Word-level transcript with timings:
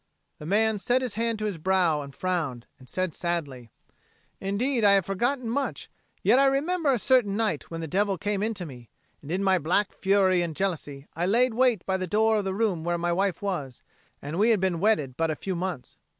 The 0.39 0.47
man 0.47 0.79
set 0.79 1.03
his 1.03 1.13
hand 1.13 1.37
to 1.37 1.45
his 1.45 1.59
brow 1.59 2.01
and 2.01 2.11
frowned, 2.15 2.65
and 2.79 2.89
said 2.89 3.13
sadly, 3.13 3.69
"Indeed 4.39 4.83
I 4.83 4.93
have 4.93 5.05
forgotten 5.05 5.47
much, 5.47 5.91
yet 6.23 6.39
I 6.39 6.45
remember 6.47 6.91
a 6.91 6.97
certain 6.97 7.37
night 7.37 7.69
when 7.69 7.81
the 7.81 7.87
Devil 7.87 8.17
came 8.17 8.41
into 8.41 8.65
me, 8.65 8.89
and 9.21 9.31
in 9.31 9.43
black 9.61 9.93
fury 9.93 10.41
and 10.41 10.55
jealousy 10.55 11.05
I 11.13 11.27
laid 11.27 11.53
wait 11.53 11.85
by 11.85 11.97
the 11.97 12.07
door 12.07 12.37
of 12.37 12.45
the 12.45 12.55
room 12.55 12.83
where 12.83 12.97
my 12.97 13.13
wife 13.13 13.43
was; 13.43 13.83
and 14.23 14.39
we 14.39 14.49
had 14.49 14.59
been 14.59 14.79
wedded 14.79 15.17
but 15.17 15.29
a 15.29 15.35
few 15.35 15.55
months. 15.55 15.99